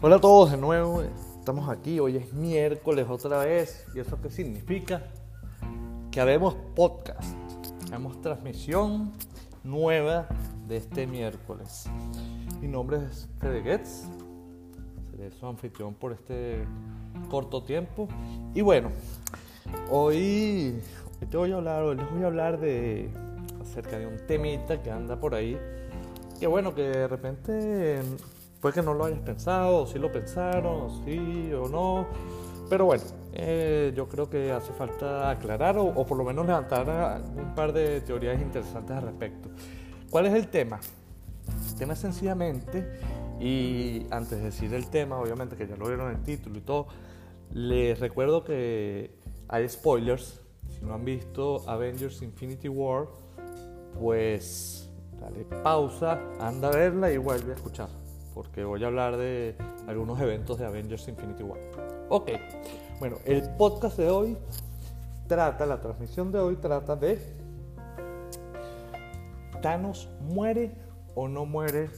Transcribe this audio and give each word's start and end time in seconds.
Hola 0.00 0.14
a 0.14 0.20
todos 0.20 0.52
de 0.52 0.56
nuevo, 0.56 1.02
estamos 1.40 1.68
aquí, 1.68 1.98
hoy 1.98 2.18
es 2.18 2.32
miércoles 2.32 3.08
otra 3.10 3.38
vez, 3.38 3.84
¿y 3.96 3.98
eso 3.98 4.16
qué 4.22 4.30
significa? 4.30 5.02
Que 6.12 6.20
haremos 6.20 6.54
podcast, 6.76 7.34
haremos 7.88 8.20
transmisión 8.20 9.10
nueva 9.64 10.28
de 10.68 10.76
este 10.76 11.08
miércoles. 11.08 11.86
Mi 12.60 12.68
nombre 12.68 12.98
es 12.98 13.28
Fede 13.40 13.60
Getz, 13.60 14.04
seré 15.10 15.32
su 15.32 15.44
anfitrión 15.44 15.94
por 15.94 16.12
este 16.12 16.64
corto 17.28 17.64
tiempo. 17.64 18.06
Y 18.54 18.60
bueno, 18.60 18.92
hoy, 19.90 20.80
te 21.28 21.36
voy 21.36 21.50
a 21.50 21.56
hablar, 21.56 21.82
hoy 21.82 21.96
les 21.96 22.08
voy 22.12 22.22
a 22.22 22.26
hablar 22.26 22.60
de 22.60 23.10
acerca 23.60 23.98
de 23.98 24.06
un 24.06 24.16
temita 24.28 24.80
que 24.80 24.92
anda 24.92 25.18
por 25.18 25.34
ahí, 25.34 25.58
que 26.38 26.46
bueno, 26.46 26.72
que 26.72 26.82
de 26.82 27.08
repente 27.08 28.00
Puede 28.60 28.74
que 28.74 28.82
no 28.82 28.94
lo 28.94 29.04
hayas 29.04 29.20
pensado, 29.20 29.82
o 29.82 29.86
si 29.86 29.98
lo 29.98 30.10
pensaron, 30.10 30.82
o 30.82 30.90
sí 31.04 31.52
o 31.52 31.68
no. 31.68 32.06
Pero 32.68 32.86
bueno, 32.86 33.04
eh, 33.32 33.92
yo 33.94 34.08
creo 34.08 34.28
que 34.28 34.50
hace 34.50 34.72
falta 34.72 35.30
aclarar 35.30 35.78
o, 35.78 36.04
por 36.04 36.18
lo 36.18 36.24
menos 36.24 36.44
levantar 36.44 37.22
un 37.36 37.54
par 37.54 37.72
de 37.72 38.00
teorías 38.00 38.40
interesantes 38.40 38.96
al 38.96 39.04
respecto. 39.04 39.48
¿Cuál 40.10 40.26
es 40.26 40.34
el 40.34 40.48
tema? 40.48 40.80
El 41.68 41.74
tema 41.76 41.92
es 41.92 42.00
sencillamente, 42.00 43.00
y 43.40 44.06
antes 44.10 44.38
de 44.38 44.46
decir 44.46 44.74
el 44.74 44.88
tema, 44.90 45.18
obviamente 45.18 45.56
que 45.56 45.66
ya 45.66 45.76
lo 45.76 45.86
vieron 45.86 46.10
en 46.10 46.16
el 46.16 46.22
título 46.22 46.58
y 46.58 46.60
todo, 46.60 46.88
les 47.52 47.98
recuerdo 48.00 48.44
que 48.44 49.14
hay 49.48 49.68
spoilers. 49.68 50.40
Si 50.68 50.84
no 50.84 50.94
han 50.94 51.04
visto 51.04 51.66
Avengers 51.68 52.20
Infinity 52.22 52.68
War, 52.68 53.06
pues 53.98 54.90
dale 55.20 55.44
pausa, 55.62 56.20
anda 56.38 56.68
a 56.68 56.72
verla 56.72 57.10
y 57.10 57.16
vuelve 57.16 57.52
a 57.52 57.54
escuchar 57.54 57.88
porque 58.34 58.64
voy 58.64 58.82
a 58.84 58.86
hablar 58.86 59.16
de 59.16 59.56
algunos 59.86 60.20
eventos 60.20 60.58
de 60.58 60.66
Avengers 60.66 61.08
Infinity 61.08 61.42
War. 61.42 61.58
Ok, 62.08 62.30
bueno, 63.00 63.16
el 63.24 63.42
podcast 63.56 63.98
de 63.98 64.08
hoy 64.08 64.36
trata, 65.26 65.66
la 65.66 65.80
transmisión 65.80 66.32
de 66.32 66.38
hoy 66.38 66.56
trata 66.56 66.96
de 66.96 67.18
Thanos 69.62 70.08
muere 70.20 70.72
o 71.14 71.28
no 71.28 71.44
muere 71.44 71.90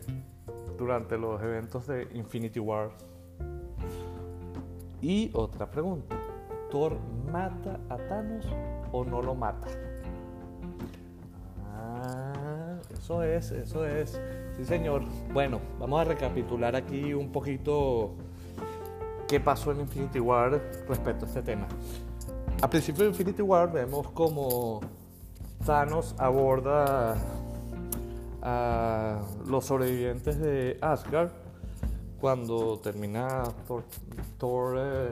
durante 0.79 1.17
los 1.19 1.41
eventos 1.43 1.87
de 1.87 2.09
Infinity 2.15 2.59
War. 2.59 2.91
Y 5.03 5.31
otra 5.35 5.71
pregunta, 5.71 6.17
¿Thor 6.71 6.97
mata 7.31 7.79
a 7.89 7.97
Thanos 7.97 8.47
o 8.93 9.05
no 9.05 9.23
lo 9.23 9.35
mata? 9.35 9.69
Ah, 11.75 12.79
eso 12.93 13.23
es, 13.23 13.51
eso 13.53 13.87
es. 13.87 14.21
Sí, 14.61 14.67
señor. 14.67 15.05
Bueno, 15.33 15.59
vamos 15.79 16.03
a 16.03 16.05
recapitular 16.05 16.77
aquí 16.77 17.15
un 17.15 17.33
poquito 17.33 18.11
qué 19.27 19.41
pasó 19.41 19.73
en 19.73 19.81
Infinity 19.81 20.21
War 20.21 20.61
respecto 20.87 21.25
a 21.25 21.29
este 21.29 21.41
tema. 21.41 21.67
A 22.61 22.69
principio 22.69 23.05
de 23.05 23.11
Infinity 23.11 23.41
War 23.41 23.73
vemos 23.73 24.11
como 24.11 24.81
Thanos 25.65 26.15
aborda 26.19 27.17
a 28.43 29.23
los 29.47 29.65
sobrevivientes 29.65 30.39
de 30.39 30.77
Asgard 30.83 31.31
cuando 32.21 32.79
termina 32.81 33.45
Thor, 34.37 34.77
eh, 34.79 35.09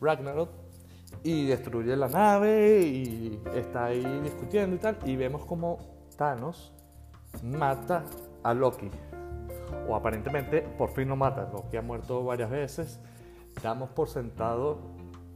Ragnarok 0.00 0.48
y 1.22 1.46
destruye 1.46 1.94
la 1.94 2.08
nave 2.08 2.82
y 2.82 3.40
está 3.54 3.84
ahí 3.84 4.04
discutiendo 4.24 4.74
y 4.74 4.78
tal 4.80 4.98
y 5.04 5.14
vemos 5.14 5.44
como 5.44 5.78
Thanos 6.16 6.72
mata 7.40 8.04
a 8.42 8.54
Loki. 8.54 8.90
O 9.88 9.96
aparentemente 9.96 10.62
por 10.62 10.90
fin 10.90 11.08
lo 11.08 11.16
mata. 11.16 11.50
Loki 11.52 11.76
ha 11.76 11.82
muerto 11.82 12.24
varias 12.24 12.50
veces. 12.50 13.00
Damos 13.62 13.90
por 13.90 14.08
sentado 14.08 14.78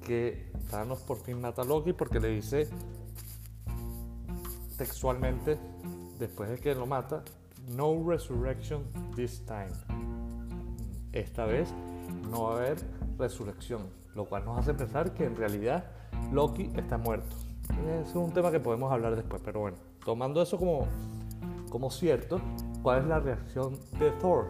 que 0.05 0.53
Thanos 0.71 1.01
por 1.01 1.19
fin 1.19 1.41
mata 1.41 1.63
a 1.63 1.65
Loki 1.65 1.93
porque 1.93 2.21
le 2.21 2.29
dice 2.29 2.69
textualmente, 4.77 5.59
después 6.19 6.51
de 6.51 6.59
que 6.59 6.75
lo 6.75 6.87
mata, 6.87 7.23
no 7.75 8.05
resurrection 8.07 8.85
this 9.15 9.45
time. 9.45 9.73
Esta 11.13 11.47
vez 11.47 11.73
no 12.31 12.45
va 12.45 12.53
a 12.53 12.57
haber 12.59 12.77
resurrección, 13.19 13.83
lo 14.15 14.27
cual 14.27 14.45
nos 14.45 14.59
hace 14.59 14.75
pensar 14.75 15.15
que 15.15 15.25
en 15.25 15.37
realidad 15.37 15.85
Loki 16.33 16.71
está 16.77 16.99
muerto. 16.99 17.37
Es 18.03 18.15
un 18.15 18.33
tema 18.33 18.51
que 18.51 18.61
podemos 18.61 18.93
hablar 18.93 19.17
después, 19.17 19.43
pero 19.45 19.61
bueno, 19.61 19.79
tomando 20.05 20.43
eso 20.43 20.59
como, 20.59 20.87
como 21.71 21.91
cierto, 21.91 22.41
¿Cuál 22.87 23.01
es 23.01 23.07
la 23.09 23.19
reacción 23.19 23.81
de 23.99 24.13
Thor? 24.13 24.47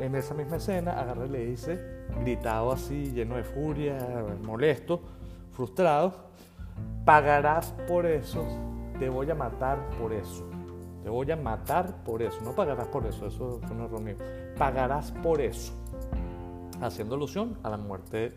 En 0.00 0.14
esa 0.14 0.34
misma 0.34 0.56
escena 0.56 1.00
agarra 1.00 1.24
y 1.24 1.30
le 1.30 1.46
dice, 1.46 1.80
gritado 2.20 2.72
así, 2.72 3.10
lleno 3.10 3.36
de 3.36 3.42
furia, 3.42 3.96
molesto, 4.42 5.00
frustrado, 5.52 6.12
pagarás 7.06 7.72
por 7.88 8.04
eso, 8.04 8.44
te 8.98 9.08
voy 9.08 9.30
a 9.30 9.34
matar 9.34 9.78
por 9.98 10.12
eso. 10.12 10.44
Te 11.02 11.08
voy 11.08 11.30
a 11.30 11.36
matar 11.36 12.04
por 12.04 12.20
eso. 12.20 12.38
No 12.44 12.52
pagarás 12.52 12.88
por 12.88 13.06
eso, 13.06 13.28
eso 13.28 13.58
es 13.64 13.70
un 13.70 13.80
error 13.80 14.02
mío. 14.02 14.16
Pagarás 14.58 15.12
por 15.12 15.40
eso. 15.40 15.72
Haciendo 16.82 17.14
alusión 17.14 17.56
a 17.62 17.70
la 17.70 17.78
muerte 17.78 18.34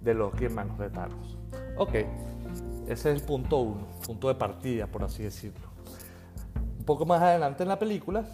de 0.00 0.14
Loki 0.14 0.46
en 0.46 0.54
manos 0.54 0.78
de 0.78 0.88
Thanos. 0.88 1.36
Ok, 1.76 1.92
ese 1.92 2.92
es 2.92 3.04
el 3.04 3.20
punto 3.20 3.58
uno, 3.58 3.86
punto 4.06 4.28
de 4.28 4.34
partida, 4.34 4.86
por 4.86 5.04
así 5.04 5.24
decirlo. 5.24 5.73
Poco 6.84 7.06
más 7.06 7.22
adelante 7.22 7.62
en 7.62 7.70
la 7.70 7.78
película, 7.78 8.24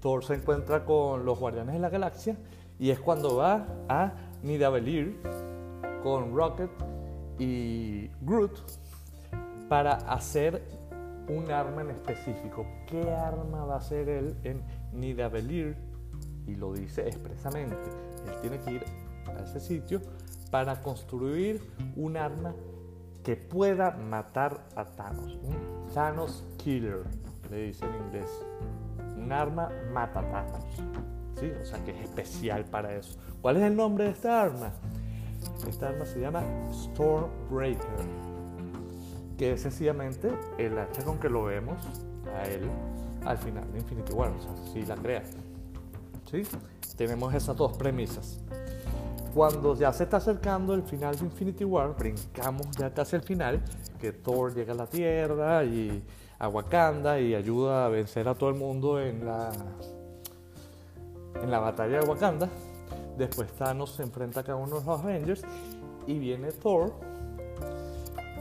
Thor 0.00 0.24
se 0.24 0.34
encuentra 0.34 0.84
con 0.84 1.24
los 1.24 1.38
Guardianes 1.38 1.74
de 1.74 1.80
la 1.80 1.88
Galaxia 1.88 2.36
y 2.78 2.90
es 2.90 3.00
cuando 3.00 3.36
va 3.36 3.66
a 3.88 4.12
Nidavellir 4.42 5.18
con 6.02 6.36
Rocket 6.36 6.70
y 7.38 8.08
Groot 8.20 8.58
para 9.70 9.94
hacer 9.94 10.62
un 11.28 11.50
arma 11.50 11.80
en 11.80 11.90
específico. 11.92 12.66
¿Qué 12.86 13.10
arma 13.10 13.64
va 13.64 13.74
a 13.74 13.78
hacer 13.78 14.08
él 14.10 14.36
en 14.44 14.62
Nidavellir? 14.92 15.74
Y 16.46 16.56
lo 16.56 16.74
dice 16.74 17.08
expresamente. 17.08 17.76
Él 18.26 18.34
tiene 18.42 18.58
que 18.58 18.72
ir 18.72 18.84
a 19.28 19.44
ese 19.44 19.60
sitio 19.60 20.02
para 20.50 20.82
construir 20.82 21.62
un 21.96 22.18
arma 22.18 22.54
que 23.22 23.36
pueda 23.36 23.92
matar 23.92 24.66
a 24.76 24.84
Thanos. 24.84 25.38
Un 25.42 25.86
Thanos 25.94 26.44
Killer 26.58 27.04
le 27.50 27.62
dice 27.64 27.84
en 27.84 27.94
inglés. 28.06 28.30
Un 29.16 29.32
arma 29.32 29.70
mata 29.92 30.22
¿Sí? 31.38 31.50
O 31.60 31.64
sea 31.64 31.82
que 31.84 31.92
es 31.92 32.04
especial 32.04 32.64
para 32.64 32.94
eso. 32.94 33.18
¿Cuál 33.40 33.56
es 33.56 33.62
el 33.64 33.76
nombre 33.76 34.04
de 34.04 34.10
esta 34.10 34.42
arma? 34.42 34.72
Esta 35.68 35.88
arma 35.88 36.04
se 36.06 36.20
llama 36.20 36.42
Stormbreaker, 36.72 38.06
que 39.36 39.52
es 39.52 39.62
sencillamente 39.62 40.32
el 40.58 40.78
hacha 40.78 41.04
con 41.04 41.18
que 41.18 41.28
lo 41.28 41.44
vemos 41.44 41.76
a 42.36 42.44
él 42.44 42.68
al 43.24 43.38
final 43.38 43.70
de 43.72 43.78
Infinity 43.78 44.12
War. 44.12 44.30
O 44.30 44.40
sea, 44.40 44.72
si 44.72 44.86
la 44.86 44.96
crea. 44.96 45.22
¿Sí? 46.30 46.42
Tenemos 46.96 47.34
esas 47.34 47.56
dos 47.56 47.76
premisas. 47.76 48.40
Cuando 49.34 49.74
ya 49.74 49.92
se 49.92 50.04
está 50.04 50.18
acercando 50.18 50.74
el 50.74 50.82
final 50.82 51.16
de 51.16 51.24
Infinity 51.24 51.64
War, 51.64 51.96
brincamos 51.96 52.70
ya 52.76 52.92
casi 52.92 53.16
el 53.16 53.22
final, 53.22 53.62
que 53.98 54.12
Thor 54.12 54.54
llega 54.54 54.74
a 54.74 54.76
la 54.76 54.86
Tierra 54.86 55.64
y 55.64 56.02
a 56.42 56.48
Wakanda 56.48 57.20
y 57.20 57.36
ayuda 57.36 57.86
a 57.86 57.88
vencer 57.88 58.26
a 58.26 58.34
todo 58.34 58.50
el 58.50 58.56
mundo 58.56 59.00
en 59.00 59.24
la, 59.24 59.52
en 61.40 61.48
la 61.48 61.60
batalla 61.60 62.00
de 62.00 62.04
Wakanda. 62.04 62.48
Después 63.16 63.52
Thanos 63.52 63.92
se 63.92 64.02
enfrenta 64.02 64.40
a 64.40 64.42
cada 64.42 64.58
uno 64.58 64.80
de 64.80 64.84
los 64.84 65.00
Avengers 65.00 65.42
y 66.04 66.18
viene 66.18 66.50
Thor. 66.50 66.94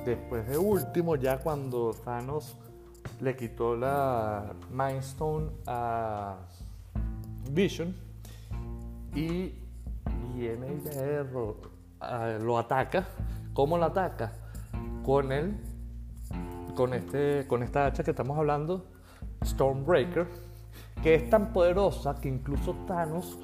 Después 0.03 0.47
de 0.47 0.57
último, 0.57 1.15
ya 1.15 1.37
cuando 1.37 1.93
Thanos 2.03 2.57
le 3.19 3.35
quitó 3.35 3.75
la 3.75 4.51
Mind 4.71 5.01
Stone 5.01 5.51
a 5.67 6.37
Vision 7.51 7.95
y 9.13 9.53
viene 10.33 10.73
y 10.73 12.43
lo 12.43 12.57
ataca. 12.57 13.05
¿Cómo 13.53 13.77
lo 13.77 13.85
ataca? 13.85 14.31
Con 15.05 15.31
el 15.31 15.70
con, 16.75 16.93
este, 16.93 17.45
con 17.47 17.63
esta 17.63 17.85
hacha 17.85 18.03
que 18.03 18.11
estamos 18.11 18.37
hablando, 18.37 18.85
Stormbreaker, 19.43 20.27
que 21.03 21.15
es 21.15 21.29
tan 21.29 21.53
poderosa 21.53 22.15
que 22.15 22.29
incluso 22.29 22.75
Thanos 22.87 23.37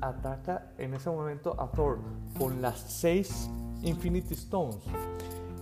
ataca 0.00 0.72
en 0.78 0.94
ese 0.94 1.10
momento 1.10 1.60
a 1.60 1.70
Thor 1.70 1.98
con 2.38 2.62
las 2.62 2.78
seis 2.78 3.50
Infinity 3.82 4.34
Stones. 4.34 4.78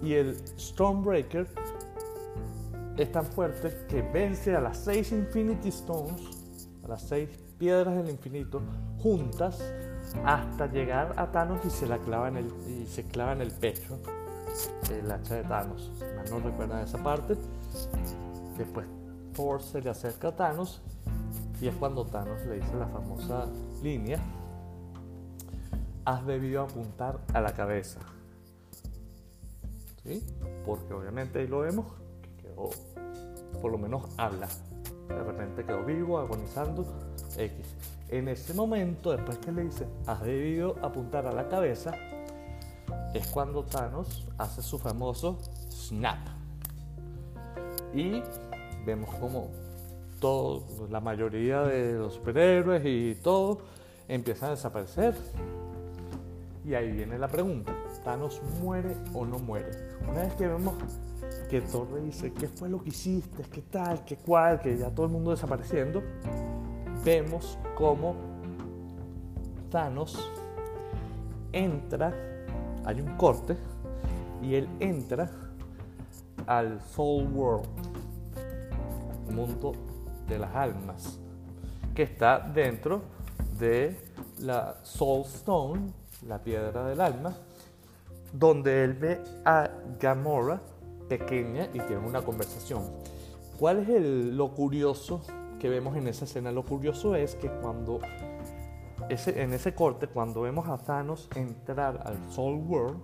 Y 0.03 0.15
el 0.15 0.37
Stormbreaker 0.59 1.49
es 2.97 3.13
tan 3.13 3.25
fuerte 3.25 3.87
que 3.89 4.03
vence 4.03 4.55
a 4.55 4.61
las 4.61 4.79
seis 4.79 5.13
Infinity 5.13 5.69
Stones, 5.69 6.23
a 6.85 6.89
las 6.89 7.03
seis 7.03 7.29
piedras 7.59 7.97
del 7.97 8.11
infinito, 8.11 8.61
juntas 8.99 9.61
hasta 10.25 10.67
llegar 10.67 11.15
a 11.17 11.31
Thanos 11.31 11.65
y 11.65 11.71
se 11.71 11.87
la 11.87 11.99
clava 11.99 12.29
en 12.29 12.37
el, 12.37 12.53
y 12.69 12.87
se 12.87 13.05
clava 13.05 13.33
en 13.33 13.43
el 13.43 13.51
pecho 13.51 13.99
el 14.91 15.11
hacha 15.11 15.37
de 15.37 15.45
Thanos. 15.45 15.93
No 16.31 16.41
recuerdan 16.41 16.85
esa 16.85 16.99
parte. 16.99 17.37
Después 18.57 18.87
Thor 19.35 19.63
se 19.63 19.81
le 19.81 19.91
acerca 19.91 20.29
a 20.29 20.37
Thanos 20.37 20.83
y 21.61 21.69
es 21.69 21.75
cuando 21.77 22.05
Thanos 22.05 22.45
le 22.47 22.57
dice 22.57 22.75
la 22.77 22.87
famosa 22.87 23.47
línea, 23.83 24.21
has 26.05 26.25
debido 26.25 26.63
apuntar 26.63 27.21
a 27.35 27.41
la 27.41 27.53
cabeza. 27.53 28.01
¿Sí? 30.05 30.25
Porque 30.65 30.95
obviamente 30.95 31.41
ahí 31.41 31.47
lo 31.47 31.61
vemos 31.61 31.87
que 32.41 32.49
por 33.61 33.73
lo 33.73 33.79
menos 33.79 34.05
habla. 34.17 34.49
De 35.09 35.23
repente 35.23 35.65
quedó 35.65 35.85
vivo, 35.85 36.19
agonizando, 36.19 36.87
X. 37.37 37.67
En 38.09 38.29
ese 38.29 38.55
momento, 38.55 39.11
después 39.11 39.39
que 39.39 39.53
le 39.53 39.65
dice, 39.65 39.87
has 40.07 40.23
debido 40.23 40.77
apuntar 40.83 41.27
a 41.27 41.33
la 41.33 41.49
cabeza, 41.49 41.93
es 43.15 43.27
cuando 43.29 43.65
Thanos 43.65 44.27
hace 44.37 44.63
su 44.63 44.79
famoso 44.79 45.39
snap. 45.71 46.19
Y 47.95 48.23
vemos 48.85 49.15
como 49.17 49.51
todo, 50.21 50.65
la 50.91 51.01
mayoría 51.01 51.63
de 51.63 51.95
los 51.95 52.15
superhéroes 52.15 52.83
y 52.85 53.15
todo 53.23 53.59
empiezan 54.09 54.49
a 54.49 54.51
desaparecer. 54.53 55.15
Y 56.65 56.75
ahí 56.75 56.93
viene 56.93 57.19
la 57.19 57.29
pregunta, 57.29 57.75
¿Thanos 58.05 58.43
muere 58.61 58.95
o 59.15 59.25
no 59.25 59.39
muere? 59.39 59.71
Una 60.03 60.23
vez 60.23 60.35
que 60.35 60.47
vemos 60.47 60.75
que 61.49 61.63
Thor 61.63 61.91
le 61.93 62.03
dice, 62.03 62.33
¿qué 62.33 62.47
fue 62.47 62.69
lo 62.69 62.83
que 62.83 62.91
hiciste? 62.91 63.43
¿Qué 63.45 63.63
tal? 63.63 64.05
¿Qué 64.05 64.17
cual? 64.17 64.61
Que 64.61 64.77
ya 64.77 64.91
todo 64.91 65.07
el 65.07 65.13
mundo 65.13 65.31
desapareciendo, 65.31 66.03
vemos 67.05 67.59
cómo 67.75 68.17
Thanos 69.71 70.31
entra, 71.53 72.15
hay 72.85 73.01
un 73.01 73.17
corte, 73.17 73.57
y 74.43 74.55
él 74.55 74.69
entra 74.81 75.31
al 76.47 76.81
Soul 76.81 77.27
World, 77.33 77.69
mundo 79.31 79.73
de 80.29 80.39
las 80.39 80.55
almas, 80.55 81.19
que 81.95 82.03
está 82.05 82.39
dentro 82.39 83.03
de 83.59 83.99
la 84.41 84.77
Soul 84.83 85.23
Stone, 85.27 85.93
la 86.27 86.39
piedra 86.39 86.87
del 86.87 87.01
alma, 87.01 87.37
donde 88.33 88.85
él 88.85 88.95
ve 88.95 89.21
a 89.45 89.71
Gamora 89.99 90.61
pequeña 91.09 91.69
y 91.73 91.81
tiene 91.81 91.99
una 91.99 92.23
conversación. 92.23 92.83
¿Cuál 93.59 93.79
es 93.79 93.89
el, 93.89 94.37
lo 94.37 94.55
curioso 94.55 95.23
que 95.59 95.69
vemos 95.69 95.97
en 95.97 96.07
esa 96.07 96.25
escena? 96.25 96.53
Lo 96.53 96.65
curioso 96.65 97.15
es 97.15 97.35
que 97.35 97.49
cuando 97.49 97.99
en 99.09 99.53
ese 99.53 99.75
corte, 99.75 100.07
cuando 100.07 100.43
vemos 100.43 100.69
a 100.69 100.79
Thanos 100.79 101.29
entrar 101.35 102.03
al 102.05 102.31
Soul 102.31 102.65
World, 102.67 103.01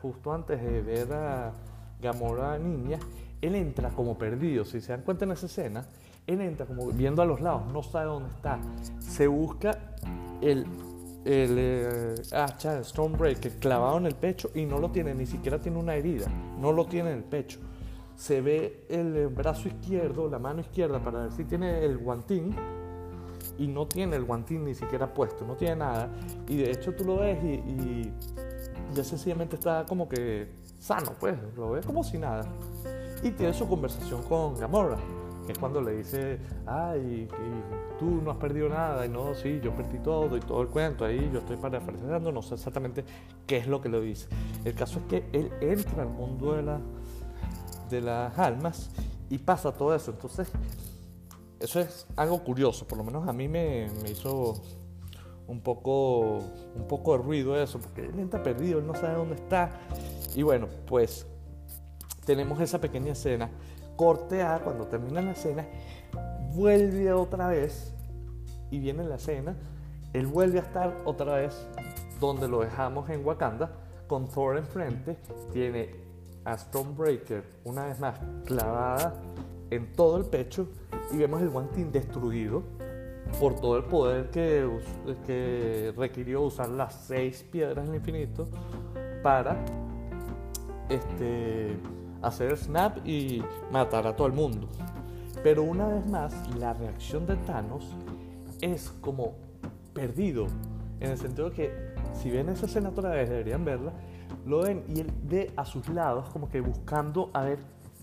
justo 0.00 0.32
antes 0.32 0.62
de 0.62 0.82
ver 0.82 1.12
a 1.12 1.52
Gamora 2.00 2.58
niña, 2.58 2.98
él 3.40 3.54
entra 3.54 3.90
como 3.90 4.16
perdido. 4.16 4.64
Si 4.64 4.80
se 4.80 4.92
dan 4.92 5.02
cuenta 5.02 5.24
en 5.24 5.32
esa 5.32 5.46
escena, 5.46 5.86
él 6.26 6.40
entra 6.40 6.66
como 6.66 6.86
viendo 6.88 7.22
a 7.22 7.24
los 7.24 7.40
lados, 7.40 7.62
no 7.72 7.82
sabe 7.82 8.06
dónde 8.06 8.30
está. 8.30 8.58
Se 8.98 9.26
busca 9.26 9.94
el, 10.40 10.66
el 11.24 11.56
eh, 11.58 12.14
hacha 12.32 12.74
de 12.74 12.84
Stormbreaker 12.84 13.52
clavado 13.58 13.98
en 13.98 14.06
el 14.06 14.14
pecho 14.14 14.50
y 14.54 14.64
no 14.64 14.78
lo 14.78 14.90
tiene, 14.90 15.14
ni 15.14 15.26
siquiera 15.26 15.60
tiene 15.60 15.78
una 15.78 15.94
herida, 15.94 16.26
no 16.58 16.72
lo 16.72 16.86
tiene 16.86 17.10
en 17.10 17.18
el 17.18 17.24
pecho. 17.24 17.58
Se 18.16 18.40
ve 18.40 18.86
el 18.88 19.26
brazo 19.28 19.68
izquierdo, 19.68 20.28
la 20.30 20.38
mano 20.38 20.60
izquierda 20.60 21.00
para 21.00 21.22
ver 21.22 21.32
si 21.32 21.44
tiene 21.44 21.84
el 21.84 21.98
guantín 21.98 22.54
y 23.58 23.66
no 23.66 23.86
tiene 23.86 24.16
el 24.16 24.24
guantín 24.24 24.64
ni 24.64 24.74
siquiera 24.74 25.12
puesto, 25.12 25.44
no 25.44 25.54
tiene 25.54 25.76
nada. 25.76 26.08
Y 26.48 26.56
de 26.56 26.70
hecho 26.70 26.94
tú 26.94 27.04
lo 27.04 27.18
ves 27.18 27.42
y, 27.42 27.54
y 27.54 28.12
ya 28.94 29.04
sencillamente 29.04 29.56
está 29.56 29.84
como 29.86 30.08
que 30.08 30.48
sano, 30.78 31.12
pues, 31.18 31.36
lo 31.56 31.70
ves 31.70 31.86
como 31.86 32.04
si 32.04 32.18
nada 32.18 32.46
y 33.24 33.30
tiene 33.30 33.54
su 33.54 33.66
conversación 33.66 34.22
con 34.24 34.54
Gamora, 34.58 34.98
que 35.46 35.52
es 35.52 35.58
cuando 35.58 35.80
le 35.80 35.96
dice, 35.96 36.38
ay, 36.66 37.26
tú 37.98 38.20
no 38.22 38.30
has 38.30 38.36
perdido 38.36 38.68
nada, 38.68 39.06
y 39.06 39.08
no, 39.08 39.34
sí, 39.34 39.60
yo 39.62 39.74
perdí 39.74 39.98
todo 39.98 40.36
y 40.36 40.40
todo 40.40 40.60
el 40.60 40.68
cuento, 40.68 41.06
ahí 41.06 41.30
yo 41.32 41.38
estoy 41.38 41.56
parafraseando, 41.56 42.30
no 42.30 42.42
sé 42.42 42.54
exactamente 42.54 43.02
qué 43.46 43.56
es 43.56 43.66
lo 43.66 43.80
que 43.80 43.88
le 43.88 44.00
dice. 44.02 44.28
El 44.64 44.74
caso 44.74 45.00
es 45.00 45.04
que 45.06 45.24
él 45.32 45.50
entra 45.62 46.02
al 46.02 46.10
mundo 46.10 46.52
de, 46.52 46.62
la, 46.62 46.80
de 47.88 48.02
las 48.02 48.38
almas 48.38 48.90
y 49.30 49.38
pasa 49.38 49.72
todo 49.72 49.94
eso, 49.94 50.10
entonces 50.10 50.52
eso 51.64 51.80
es 51.80 52.06
algo 52.16 52.44
curioso, 52.44 52.86
por 52.86 52.98
lo 52.98 53.04
menos 53.04 53.26
a 53.26 53.32
mí 53.32 53.48
me, 53.48 53.88
hizo 54.06 54.54
un 55.46 55.60
poco, 55.62 56.38
un 56.76 56.86
poco 56.86 57.16
de 57.16 57.24
ruido 57.24 57.60
eso, 57.60 57.78
porque 57.78 58.02
él 58.02 58.18
entra 58.18 58.42
perdido, 58.42 58.78
él 58.80 58.86
no 58.86 58.94
sabe 58.94 59.14
dónde 59.14 59.36
está. 59.36 59.70
Y 60.34 60.42
bueno, 60.42 60.68
pues 60.86 61.26
tenemos 62.26 62.60
esa 62.60 62.80
pequeña 62.80 63.12
escena. 63.12 63.50
Corte 63.96 64.42
A, 64.42 64.60
cuando 64.60 64.86
termina 64.86 65.22
la 65.22 65.32
escena, 65.32 65.66
vuelve 66.52 67.12
otra 67.12 67.48
vez 67.48 67.94
y 68.70 68.78
viene 68.78 69.04
la 69.04 69.16
escena. 69.16 69.56
Él 70.12 70.26
vuelve 70.26 70.58
a 70.58 70.62
estar 70.62 71.02
otra 71.06 71.36
vez 71.36 71.66
donde 72.20 72.46
lo 72.46 72.60
dejamos 72.60 73.08
en 73.08 73.24
Wakanda, 73.24 73.72
con 74.06 74.28
Thor 74.28 74.58
enfrente. 74.58 75.16
Tiene 75.52 75.94
a 76.44 76.58
Stormbreaker 76.58 77.42
una 77.64 77.86
vez 77.86 77.98
más 77.98 78.18
clavada 78.44 79.14
en 79.74 79.92
todo 79.92 80.16
el 80.16 80.24
pecho 80.24 80.68
y 81.12 81.16
vemos 81.16 81.42
el 81.42 81.50
guantín 81.50 81.90
destruido 81.92 82.62
por 83.40 83.54
todo 83.54 83.76
el 83.76 83.84
poder 83.84 84.30
que, 84.30 85.92
requirió 85.96 86.42
usar 86.42 86.68
las 86.68 86.94
seis 87.06 87.44
piedras 87.50 87.86
del 87.86 87.96
infinito 87.96 88.46
para 89.22 89.64
este, 90.88 91.76
hacer 92.22 92.56
snap 92.56 93.06
y 93.06 93.42
matar 93.70 94.06
a 94.06 94.14
todo 94.14 94.26
el 94.26 94.32
mundo. 94.32 94.68
Pero 95.42 95.62
una 95.62 95.88
vez 95.88 96.06
más, 96.06 96.34
la 96.56 96.72
reacción 96.74 97.26
de 97.26 97.36
Thanos 97.36 97.96
es 98.60 98.90
como 99.00 99.34
perdido, 99.92 100.46
en 101.00 101.10
el 101.10 101.18
sentido 101.18 101.50
que 101.50 101.94
si 102.14 102.30
ven 102.30 102.48
esa 102.48 102.66
escena 102.66 102.90
otra 102.90 103.10
vez, 103.10 103.28
deberían 103.28 103.64
verla, 103.64 103.92
lo 104.46 104.62
ven 104.62 104.84
y 104.88 105.00
él 105.00 105.12
ve 105.22 105.52
a 105.56 105.64
sus 105.64 105.88
lados 105.88 106.28
como 106.30 106.48
que 106.48 106.60
buscando 106.60 107.30
a 107.32 107.44
ver 107.44 107.58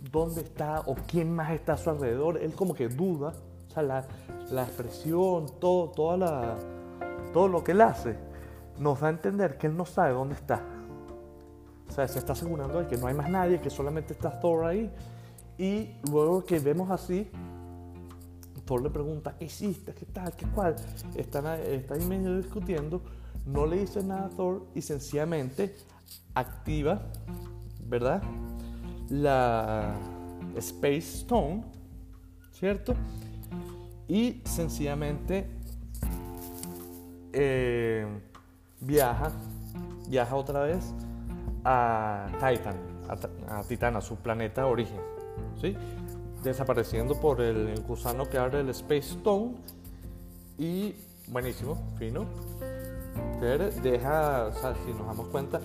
dónde 0.10 0.42
está 0.42 0.82
o 0.82 0.96
quién 0.96 1.34
más 1.34 1.52
está 1.52 1.74
a 1.74 1.78
su 1.78 1.90
alrededor. 1.90 2.38
Él 2.38 2.54
como 2.54 2.74
que 2.74 2.88
duda, 2.88 3.34
o 3.68 3.74
sea, 3.74 3.84
la, 3.84 4.06
la 4.50 4.64
expresión, 4.64 5.48
todo, 5.60 5.90
toda 5.90 6.18
la, 6.18 6.58
todo 7.34 7.48
lo 7.48 7.64
que 7.64 7.74
él 7.74 7.82
hace, 7.82 8.16
nos 8.80 9.00
da 9.00 9.08
a 9.08 9.10
entender 9.12 9.58
que 9.58 9.68
él 9.68 9.78
no 9.78 9.86
sabe 9.86 10.14
dónde 10.14 10.36
está. 10.36 10.62
O 11.88 11.94
sea, 11.94 12.08
se 12.08 12.20
está 12.20 12.34
asegurando 12.34 12.80
de 12.80 12.88
que 12.88 12.98
no 12.98 13.08
hay 13.08 13.14
más 13.14 13.30
nadie, 13.30 13.60
que 13.60 13.70
solamente 13.70 14.14
está 14.14 14.40
Thor 14.40 14.66
ahí. 14.66 14.92
Y 15.58 15.90
luego 16.10 16.44
que 16.46 16.58
vemos 16.60 16.90
así, 16.90 17.30
Thor 18.66 18.82
le 18.82 18.90
pregunta, 18.90 19.36
¿qué 19.38 19.46
hiciste? 19.46 19.94
¿Qué 19.94 20.06
tal? 20.06 20.34
¿Qué 20.34 20.46
cual? 20.48 20.76
Están, 21.16 21.46
está 21.60 21.96
ahí 21.96 22.06
medio 22.06 22.38
discutiendo. 22.38 23.02
No 23.46 23.66
le 23.66 23.80
dice 23.80 24.02
nada 24.04 24.28
a 24.28 24.30
Thor 24.30 24.66
y 24.74 24.82
sencillamente 24.82 25.76
activa, 26.34 27.02
¿verdad? 27.86 28.22
La 29.12 29.94
Space 30.56 31.20
Stone, 31.20 31.64
¿cierto? 32.52 32.96
Y 34.08 34.42
sencillamente 34.46 35.48
eh, 37.34 38.06
viaja, 38.80 39.32
viaja 40.08 40.36
otra 40.36 40.64
vez 40.64 40.94
a 41.64 42.28
Titan, 42.34 42.76
a, 43.48 43.64
Titan, 43.64 43.96
a 43.96 44.02
su 44.02 44.16
planeta 44.16 44.62
de 44.62 44.68
origen, 44.68 45.00
¿sí? 45.62 45.78
desapareciendo 46.44 47.20
por 47.20 47.42
el 47.42 47.80
gusano 47.82 48.28
que 48.28 48.38
abre 48.38 48.62
el 48.62 48.70
Space 48.70 49.14
Stone 49.14 49.54
y 50.58 50.96
buenísimo, 51.28 51.78
fino. 51.98 52.26
Deja, 53.40 54.48
o 54.48 54.54
sea, 54.54 54.76
si 54.76 54.94
nos 54.94 55.08
damos 55.08 55.28
cuenta, 55.28 55.60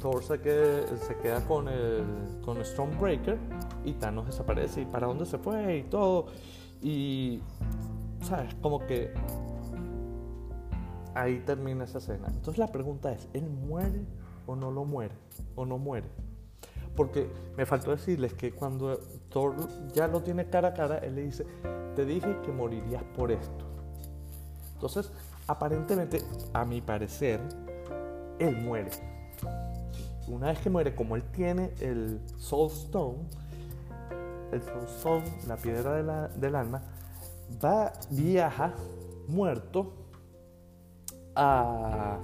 Thor 0.00 0.22
se 0.22 0.40
queda, 0.40 1.40
con 1.46 1.68
el 1.68 2.04
con 2.44 2.62
Stormbreaker 2.64 3.38
y 3.84 3.92
Thanos 3.94 4.26
desaparece. 4.26 4.82
¿Y 4.82 4.86
para 4.86 5.06
dónde 5.06 5.26
se 5.26 5.38
fue? 5.38 5.78
Y 5.78 5.82
todo. 5.84 6.26
Y, 6.82 7.40
¿sabes? 8.22 8.54
Como 8.56 8.86
que 8.86 9.12
ahí 11.14 11.42
termina 11.46 11.84
esa 11.84 11.98
escena. 11.98 12.28
Entonces 12.28 12.58
la 12.58 12.68
pregunta 12.68 13.12
es, 13.12 13.28
¿él 13.32 13.48
muere 13.48 14.04
o 14.46 14.56
no 14.56 14.70
lo 14.70 14.84
muere, 14.84 15.14
o 15.54 15.64
no 15.64 15.78
muere. 15.78 16.08
Porque 16.96 17.28
me 17.56 17.66
faltó 17.66 17.90
decirles 17.90 18.34
que 18.34 18.52
cuando 18.52 18.98
Thor 19.28 19.56
ya 19.92 20.06
lo 20.06 20.22
tiene 20.22 20.48
cara 20.48 20.68
a 20.68 20.74
cara, 20.74 20.98
él 20.98 21.16
le 21.16 21.22
dice, 21.22 21.44
te 21.96 22.04
dije 22.04 22.38
que 22.44 22.52
morirías 22.52 23.02
por 23.16 23.32
esto. 23.32 23.64
Entonces, 24.74 25.10
aparentemente, 25.46 26.18
a 26.52 26.64
mi 26.64 26.80
parecer, 26.80 27.40
él 28.38 28.56
muere. 28.58 28.90
Una 30.28 30.48
vez 30.48 30.58
que 30.60 30.70
muere, 30.70 30.94
como 30.94 31.16
él 31.16 31.22
tiene 31.32 31.70
el 31.80 32.20
Soul 32.38 32.70
Stone, 32.70 33.18
el 34.52 34.62
Soul 34.62 34.84
Stone, 34.84 35.24
la 35.46 35.56
piedra 35.56 36.28
del 36.28 36.54
alma, 36.54 36.82
va, 37.62 37.92
viaja 38.10 38.74
muerto 39.28 39.92
a 41.34 42.18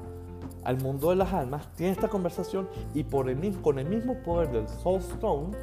al 0.64 0.80
mundo 0.83 1.11
de 1.11 1.16
las 1.16 1.33
almas, 1.33 1.69
tiene 1.75 1.92
esta 1.92 2.09
conversación 2.09 2.69
y 2.95 3.04
por 3.04 3.28
el, 3.28 3.61
con 3.61 3.78
el 3.78 3.88
mismo 3.88 4.14
poder 4.23 4.50
del 4.50 4.69
Soul 4.69 4.99
Stone, 5.00 5.57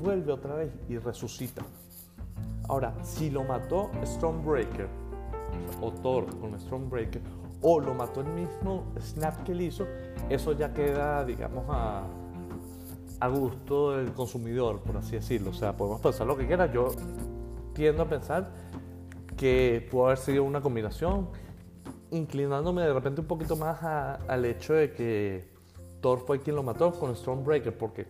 vuelve 0.00 0.32
otra 0.32 0.54
vez 0.54 0.72
y 0.88 0.98
resucita. 0.98 1.62
Ahora, 2.68 2.94
si 3.02 3.30
lo 3.30 3.44
mató 3.44 3.90
Stormbreaker, 4.04 4.88
o 5.80 5.90
Thor 5.90 6.26
con 6.38 6.58
Stormbreaker, 6.58 7.22
o 7.60 7.80
lo 7.80 7.94
mató 7.94 8.20
el 8.20 8.28
mismo 8.28 8.84
snap 9.00 9.42
que 9.44 9.52
él 9.52 9.62
hizo, 9.62 9.86
eso 10.28 10.52
ya 10.52 10.72
queda, 10.72 11.24
digamos, 11.24 11.64
a, 11.68 12.04
gusto 13.28 13.96
del 13.96 14.12
consumidor, 14.12 14.80
por 14.80 14.96
así 14.96 15.12
decirlo. 15.16 15.50
O 15.50 15.54
sea, 15.54 15.76
podemos 15.76 16.00
pensar 16.00 16.26
lo 16.26 16.36
que 16.36 16.46
quiera. 16.46 16.70
Yo 16.70 16.88
tiendo 17.74 18.04
a 18.04 18.08
pensar 18.08 18.48
que 19.36 19.86
pudo 19.90 20.06
haber 20.06 20.18
sido 20.18 20.44
una 20.44 20.60
combinación, 20.60 21.28
inclinándome 22.10 22.82
de 22.82 22.92
repente 22.92 23.20
un 23.20 23.26
poquito 23.26 23.56
más 23.56 23.82
al 23.82 24.44
hecho 24.44 24.74
de 24.74 24.92
que 24.92 25.50
Thor 26.00 26.20
fue 26.20 26.40
quien 26.40 26.54
lo 26.54 26.62
mató 26.62 26.92
con 26.92 27.14
Stormbreaker, 27.14 27.76
porque 27.76 28.06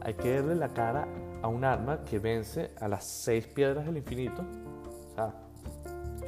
hay 0.00 0.14
que 0.14 0.36
darle 0.36 0.54
la 0.54 0.68
cara 0.68 1.06
a 1.42 1.48
un 1.48 1.64
arma 1.64 2.04
que 2.04 2.18
vence 2.18 2.70
a 2.80 2.88
las 2.88 3.04
seis 3.04 3.46
piedras 3.46 3.84
del 3.84 3.98
infinito. 3.98 4.42
O 4.42 5.14
sea, 5.14 5.34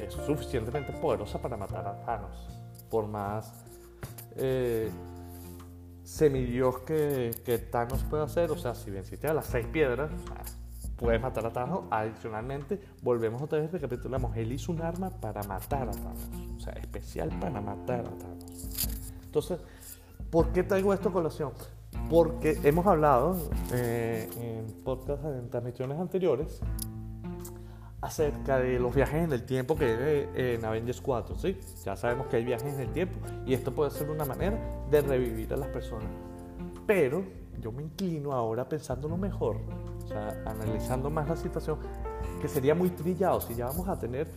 es 0.05 0.13
suficientemente 0.13 0.91
poderosa 0.93 1.41
para 1.41 1.57
matar 1.57 1.87
a 1.87 2.05
Thanos. 2.05 2.47
Por 2.89 3.07
más 3.07 3.65
eh, 4.35 4.89
semidios 6.03 6.79
que, 6.79 7.67
Thanos 7.71 8.03
puede 8.03 8.23
hacer, 8.23 8.51
o 8.51 8.57
sea, 8.57 8.75
si 8.75 8.91
venciste 8.91 9.27
a 9.27 9.33
las 9.33 9.45
seis 9.45 9.65
piedras, 9.67 10.11
puedes 10.97 11.21
matar 11.21 11.45
a 11.45 11.51
Thanos. 11.51 11.81
Adicionalmente, 11.89 12.81
volvemos 13.01 13.41
otra 13.41 13.59
vez, 13.59 13.71
recapitulamos, 13.71 14.35
él 14.35 14.51
hizo 14.51 14.71
un 14.71 14.81
arma 14.81 15.09
para 15.09 15.43
matar 15.43 15.89
a 15.89 15.91
Thanos, 15.91 16.19
o 16.57 16.59
sea, 16.59 16.73
especial 16.73 17.29
para 17.39 17.61
matar 17.61 18.01
a 18.01 18.17
Thanos. 18.17 18.87
Entonces, 19.23 19.59
¿por 20.29 20.51
qué 20.51 20.63
traigo 20.63 20.93
esto 20.93 21.09
a 21.09 21.13
colación? 21.13 21.51
Porque 22.09 22.59
hemos 22.63 22.85
hablado 22.85 23.37
eh, 23.73 24.29
en 24.37 24.83
podcast, 24.83 25.23
en 25.25 25.49
transmisiones 25.49 25.99
anteriores, 25.99 26.61
acerca 28.01 28.57
de 28.59 28.79
los 28.79 28.93
viajes 28.93 29.23
en 29.23 29.31
el 29.31 29.43
tiempo 29.43 29.75
que 29.75 29.85
hay 29.85 30.55
en 30.55 30.65
Avengers 30.65 31.01
4, 31.01 31.37
¿sí? 31.37 31.57
Ya 31.85 31.95
sabemos 31.95 32.27
que 32.27 32.37
hay 32.37 32.43
viajes 32.43 32.73
en 32.73 32.79
el 32.79 32.89
tiempo 32.89 33.19
y 33.45 33.53
esto 33.53 33.73
puede 33.73 33.91
ser 33.91 34.09
una 34.09 34.25
manera 34.25 34.59
de 34.89 35.01
revivir 35.01 35.53
a 35.53 35.57
las 35.57 35.69
personas. 35.69 36.09
Pero 36.87 37.23
yo 37.59 37.71
me 37.71 37.83
inclino 37.83 38.33
ahora 38.33 38.67
pensándolo 38.67 39.17
mejor, 39.17 39.57
o 40.03 40.07
sea, 40.07 40.43
analizando 40.47 41.11
más 41.11 41.29
la 41.29 41.35
situación, 41.35 41.77
que 42.41 42.47
sería 42.47 42.73
muy 42.73 42.89
trillado 42.89 43.39
si 43.39 43.53
ya 43.53 43.67
vamos 43.67 43.87
a 43.87 43.99
tener 43.99 44.27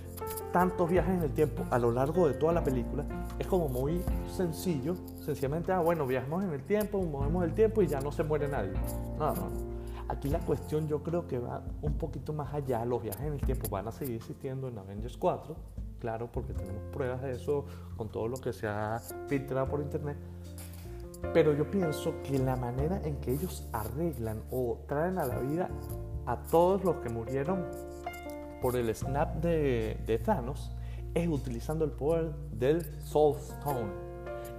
tantos 0.53 0.91
viajes 0.91 1.15
en 1.15 1.23
el 1.23 1.33
tiempo 1.33 1.65
a 1.71 1.79
lo 1.79 1.91
largo 1.91 2.29
de 2.29 2.35
toda 2.35 2.53
la 2.53 2.63
película, 2.63 3.05
es 3.39 3.47
como 3.47 3.69
muy 3.69 4.03
sencillo, 4.31 4.95
sencillamente, 5.25 5.73
ah, 5.73 5.81
bueno, 5.81 6.07
viajamos 6.07 6.45
en 6.45 6.51
el 6.51 6.63
tiempo, 6.63 7.01
movemos 7.03 7.45
el 7.45 7.55
tiempo 7.55 7.81
y 7.81 7.87
ya 7.87 8.01
no 8.01 8.13
se 8.13 8.23
muere 8.25 8.47
nadie. 8.47 8.73
No, 9.19 9.35
no, 9.35 9.49
no. 9.49 9.74
Aquí 10.09 10.29
la 10.29 10.39
cuestión 10.41 10.87
yo 10.87 11.03
creo 11.03 11.27
que 11.27 11.39
va 11.39 11.63
un 11.81 11.95
poquito 11.95 12.33
más 12.33 12.53
allá, 12.53 12.85
los 12.85 13.03
viajes 13.03 13.27
en 13.27 13.33
el 13.33 13.41
tiempo 13.41 13.69
van 13.71 13.89
a 13.89 13.93
seguir 13.93 14.17
existiendo 14.17 14.69
en 14.69 14.79
Avengers 14.79 15.17
4, 15.17 15.57
claro, 15.99 16.31
porque 16.31 16.53
tenemos 16.53 16.83
pruebas 16.93 17.23
de 17.23 17.33
eso 17.33 17.65
con 17.97 18.11
todo 18.11 18.29
lo 18.29 18.37
que 18.37 18.53
se 18.53 18.67
ha 18.67 19.01
filtrado 19.29 19.67
por 19.67 19.81
internet, 19.81 20.19
pero 21.33 21.55
yo 21.55 21.71
pienso 21.71 22.15
que 22.23 22.39
la 22.39 22.55
manera 22.57 23.01
en 23.03 23.17
que 23.17 23.33
ellos 23.33 23.67
arreglan 23.73 24.43
o 24.51 24.79
traen 24.87 25.19
a 25.19 25.25
la 25.25 25.39
vida 25.39 25.71
a 26.27 26.37
todos 26.37 26.85
los 26.85 26.97
que 26.97 27.09
murieron 27.09 27.65
por 28.61 28.77
el 28.77 28.95
snap 28.95 29.37
de, 29.37 30.21
Thanos 30.25 30.71
es 31.15 31.29
utilizando 31.29 31.85
el 31.85 31.93
poder 31.93 32.35
del 32.53 32.85
Soul 33.03 33.37
Stone, 33.37 33.93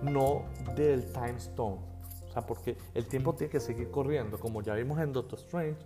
no 0.02 0.44
del 0.75 1.06
Time 1.12 1.38
Stone. 1.38 1.95
Porque 2.42 2.77
el 2.94 3.06
tiempo 3.08 3.34
tiene 3.34 3.51
que 3.51 3.60
seguir 3.60 3.92
corriendo, 3.92 4.39
como 4.39 4.62
ya 4.62 4.74
vimos 4.74 5.00
en 5.00 5.13
Doctor 5.13 5.39
Strange. 5.39 5.77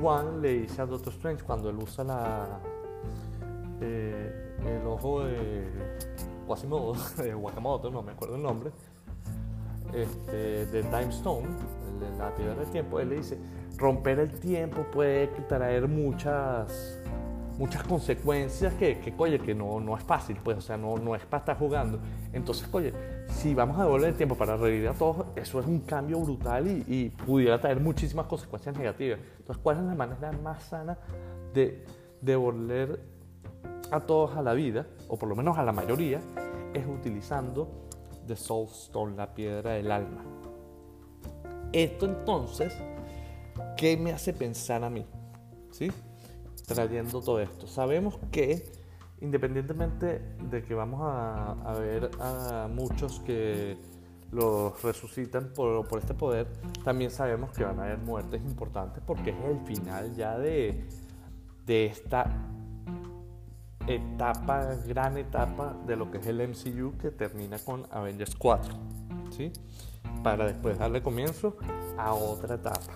Juan 0.00 0.40
le 0.40 0.60
dice 0.60 0.82
a 0.82 0.86
Doctor 0.86 1.12
Strange 1.12 1.42
cuando 1.44 1.70
él 1.70 1.76
usa 1.76 2.04
la, 2.04 2.60
eh, 3.80 4.54
el 4.64 4.86
ojo 4.86 5.24
de 5.24 5.66
Quasimodo, 6.46 6.94
de 7.22 7.34
Wakamoto, 7.34 7.90
no 7.90 8.02
me 8.02 8.12
acuerdo 8.12 8.36
el 8.36 8.42
nombre, 8.42 8.70
este, 9.92 10.66
de 10.66 10.82
Time 10.82 11.08
Stone, 11.08 11.48
la 12.18 12.34
piedra 12.34 12.54
del 12.54 12.70
tiempo, 12.70 13.00
él 13.00 13.10
le 13.10 13.16
dice, 13.16 13.38
romper 13.76 14.18
el 14.18 14.38
tiempo 14.40 14.84
puede 14.92 15.28
traer 15.48 15.88
muchas 15.88 16.97
muchas 17.58 17.82
consecuencias 17.82 18.72
que, 18.74 18.98
que 19.00 19.12
oye, 19.18 19.38
que 19.38 19.54
no, 19.54 19.80
no 19.80 19.96
es 19.96 20.02
fácil, 20.04 20.38
pues, 20.42 20.58
o 20.58 20.60
sea, 20.60 20.76
no, 20.76 20.96
no 20.96 21.14
es 21.14 21.24
para 21.26 21.40
estar 21.40 21.58
jugando. 21.58 21.98
Entonces, 22.32 22.68
oye, 22.72 22.94
si 23.28 23.52
vamos 23.54 23.78
a 23.78 23.82
devolver 23.82 24.10
el 24.10 24.14
tiempo 24.14 24.36
para 24.36 24.56
revivir 24.56 24.88
a 24.88 24.94
todos, 24.94 25.26
eso 25.36 25.60
es 25.60 25.66
un 25.66 25.80
cambio 25.80 26.20
brutal 26.20 26.66
y, 26.66 26.84
y, 26.86 27.10
pudiera 27.10 27.60
traer 27.60 27.80
muchísimas 27.80 28.26
consecuencias 28.26 28.76
negativas. 28.76 29.18
Entonces, 29.38 29.60
¿cuál 29.62 29.78
es 29.78 29.82
la 29.84 29.94
manera 29.94 30.32
más 30.32 30.62
sana 30.62 30.96
de 31.52 31.84
devolver 32.20 33.00
a 33.90 34.00
todos 34.00 34.36
a 34.36 34.42
la 34.42 34.54
vida, 34.54 34.86
o 35.08 35.18
por 35.18 35.28
lo 35.28 35.36
menos 35.36 35.58
a 35.58 35.62
la 35.62 35.72
mayoría, 35.72 36.20
es 36.74 36.86
utilizando 36.86 37.88
The 38.26 38.36
Soul 38.36 38.68
Stone, 38.68 39.16
la 39.16 39.34
piedra 39.34 39.72
del 39.72 39.90
alma. 39.90 40.22
Esto 41.72 42.06
entonces, 42.06 42.74
¿qué 43.76 43.96
me 43.96 44.12
hace 44.12 44.32
pensar 44.32 44.84
a 44.84 44.90
mí? 44.90 45.06
¿Sí? 45.70 45.90
Trayendo 46.68 47.20
todo 47.20 47.40
esto. 47.40 47.66
Sabemos 47.66 48.18
que 48.30 48.70
independientemente 49.20 50.20
de 50.50 50.62
que 50.62 50.74
vamos 50.74 51.00
a, 51.02 51.74
ver 51.80 52.10
a 52.20 52.68
muchos 52.70 53.20
que 53.20 53.76
los 54.30 54.80
resucitan 54.82 55.52
por, 55.54 55.88
por, 55.88 55.98
este 55.98 56.14
poder, 56.14 56.46
también 56.84 57.10
sabemos 57.10 57.50
que 57.50 57.64
van 57.64 57.80
a 57.80 57.84
haber 57.84 57.98
muertes 57.98 58.42
importantes 58.42 59.02
porque 59.04 59.30
es 59.30 59.36
el 59.44 59.58
final 59.66 60.14
ya 60.14 60.38
de, 60.38 60.86
de 61.66 61.86
esta 61.86 62.30
etapa, 63.86 64.74
gran 64.86 65.16
etapa 65.16 65.74
de 65.86 65.96
lo 65.96 66.10
que 66.10 66.18
es 66.18 66.26
el 66.26 66.46
MCU 66.46 66.98
que 66.98 67.10
termina 67.10 67.58
con 67.58 67.86
Avengers 67.90 68.36
4, 68.36 68.74
¿sí? 69.30 69.50
Para 70.22 70.46
después 70.46 70.78
darle 70.78 71.02
comienzo 71.02 71.56
a 71.96 72.12
otra 72.12 72.56
etapa, 72.56 72.92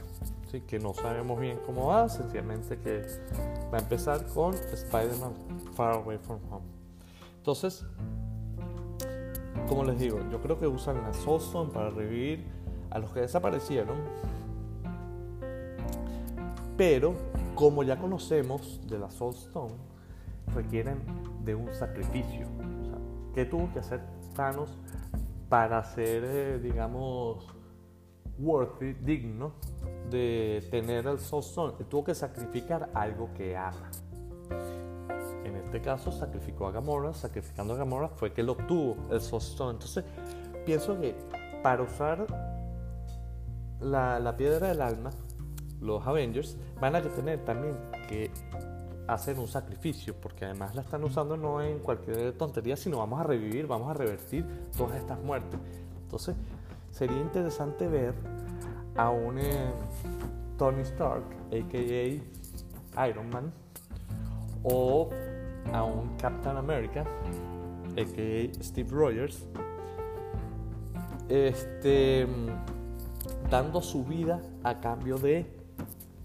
¿sí? 0.53 0.61
Que 0.61 0.79
no 0.79 0.93
sabemos 0.93 1.41
bien 1.41 1.59
cómo 1.67 1.87
va, 1.87 2.09
sencillamente 2.09 2.79
que 2.79 3.07
va 3.73 3.79
a 3.79 3.81
empezar 3.81 4.27
con 4.27 4.55
Spider-Man 4.55 5.33
Far 5.75 5.95
Away 5.95 6.19
From 6.19 6.39
Home. 6.51 6.67
Entonces, 7.39 7.85
como 9.67 9.85
les 9.85 9.99
digo, 9.99 10.21
yo 10.31 10.41
creo 10.41 10.61
que 10.61 10.67
usan 10.67 11.03
la 11.03 11.13
Soul 11.15 11.41
Stone 11.41 11.71
para 11.73 11.91
revivir 11.91 12.45
a 12.91 12.99
los 12.99 13.11
que 13.11 13.21
desaparecieron, 13.21 13.97
pero 16.77 17.15
como 17.55 17.83
ya 17.83 17.99
conocemos 17.99 18.81
de 18.87 18.99
la 18.99 19.11
Soul 19.11 19.35
Stone, 19.35 19.75
requieren 20.55 21.01
de 21.45 21.55
un 21.55 21.73
sacrificio. 21.73 22.47
O 22.47 23.33
¿Qué 23.35 23.47
tuvo 23.47 23.73
que 23.73 23.79
hacer 23.79 24.01
Thanos 24.35 24.79
para 25.49 25.83
ser, 25.85 26.25
eh, 26.25 26.59
digamos, 26.63 27.47
worthy, 28.39 28.93
digno 28.95 29.53
de 30.13 30.65
tener 30.71 31.07
el 31.07 31.17
Stone? 31.17 31.73
tuvo 31.89 32.05
que 32.05 32.15
sacrificar 32.15 32.91
algo 32.95 33.31
que 33.35 33.57
ama. 33.57 33.91
En 35.45 35.57
este 35.57 35.81
caso 35.81 36.13
sacrificó 36.13 36.69
a 36.69 36.71
Gamora, 36.71 37.13
sacrificando 37.13 37.75
a 37.75 37.77
Gamora 37.77 38.09
fue 38.09 38.33
que 38.33 38.43
él 38.43 38.51
obtuvo 38.51 38.97
el 39.11 39.17
Stone. 39.17 39.73
Entonces, 39.73 40.05
pienso 40.65 41.01
que 41.01 41.17
para 41.63 41.83
usar 41.83 42.27
la, 43.81 44.21
la 44.21 44.37
piedra 44.37 44.69
del 44.69 44.81
alma, 44.81 45.11
los 45.81 46.07
Avengers 46.07 46.57
van 46.81 46.95
a 46.95 47.03
tener 47.03 47.45
también 47.45 47.77
que 48.09 48.31
hacer 49.09 49.39
un 49.39 49.49
sacrificio, 49.49 50.15
porque 50.15 50.45
además 50.45 50.75
la 50.75 50.83
están 50.83 51.03
usando 51.05 51.37
no 51.37 51.61
en 51.61 51.81
cualquier 51.81 52.33
tontería, 52.35 52.77
sino 52.77 52.99
vamos 52.99 53.21
a 53.21 53.25
revivir, 53.25 53.67
vamos 53.67 53.91
a 53.91 53.95
revertir 53.95 54.47
todas 54.77 54.97
estas 54.97 55.21
muertes. 55.21 55.59
Entonces, 56.05 56.37
sería 56.91 57.19
interesante 57.19 57.89
ver 57.89 58.15
a 58.97 59.11
un 59.11 59.39
Tony 60.59 60.83
Stark, 60.83 61.25
a.k.a. 61.51 63.09
Iron 63.09 63.31
Man, 63.31 63.53
o 64.63 65.11
a 65.73 65.83
un 65.83 66.17
Captain 66.17 66.57
America, 66.57 67.05
a.k.a. 67.97 68.63
Steve 68.63 68.91
Rogers, 68.91 69.47
este, 71.29 72.27
dando 73.51 73.81
su 73.81 74.05
vida 74.05 74.43
a 74.63 74.81
cambio 74.81 75.19
de 75.19 75.47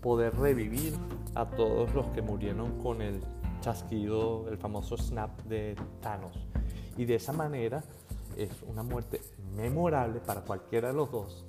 poder 0.02 0.36
revivir 0.36 0.94
a 1.36 1.46
todos 1.46 1.94
los 1.94 2.08
que 2.08 2.22
murieron 2.22 2.78
con 2.82 3.02
el 3.02 3.22
chasquido, 3.62 4.48
el 4.50 4.58
famoso 4.58 4.98
snap 4.98 5.42
de 5.44 5.76
Thanos. 6.02 6.48
Y 6.98 7.06
de 7.06 7.16
esa 7.16 7.32
manera 7.32 7.84
es 8.36 8.52
una 8.64 8.84
muerte 8.84 9.22
memorable 9.56 10.20
para 10.20 10.42
cualquiera 10.42 10.90
de 10.90 10.94
los 10.94 11.12
dos. 11.12 11.47